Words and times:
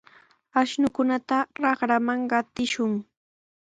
Ashnukunata 0.59 1.37
raqraman 1.63 2.19
qatishun. 2.31 2.91